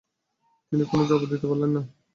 তিনি 0.67 0.83
কোনো 0.89 1.03
জবাব 1.09 1.23
দিতে 1.31 1.45
পারলেন 1.49 1.71
না। 1.75 1.81